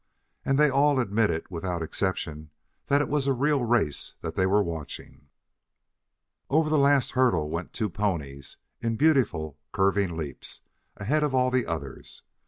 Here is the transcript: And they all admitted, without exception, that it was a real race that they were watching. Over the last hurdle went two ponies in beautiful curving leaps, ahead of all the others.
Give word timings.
And 0.43 0.57
they 0.57 0.71
all 0.71 0.99
admitted, 0.99 1.45
without 1.51 1.83
exception, 1.83 2.49
that 2.87 3.01
it 3.01 3.07
was 3.07 3.27
a 3.27 3.33
real 3.33 3.63
race 3.63 4.15
that 4.21 4.33
they 4.33 4.47
were 4.47 4.63
watching. 4.63 5.29
Over 6.49 6.71
the 6.71 6.77
last 6.79 7.11
hurdle 7.11 7.51
went 7.51 7.71
two 7.71 7.87
ponies 7.87 8.57
in 8.81 8.95
beautiful 8.95 9.59
curving 9.71 10.17
leaps, 10.17 10.61
ahead 10.97 11.21
of 11.21 11.35
all 11.35 11.51
the 11.51 11.67
others. 11.67 12.23